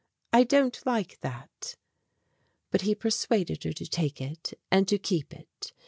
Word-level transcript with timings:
I 0.33 0.45
don't 0.45 0.83
like 0.83 1.19
that." 1.19 1.75
But 2.71 2.81
he 2.81 2.95
persuaded 2.95 3.65
her 3.65 3.73
to 3.73 3.85
take 3.85 4.19
it 4.19 4.55
and 4.71 4.87
to 4.87 4.97
keep 4.97 5.31
it. 5.31 5.73